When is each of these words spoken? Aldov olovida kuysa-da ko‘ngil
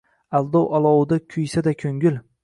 Aldov 0.37 0.71
olovida 0.77 1.19
kuysa-da 1.33 1.75
ko‘ngil 1.83 2.17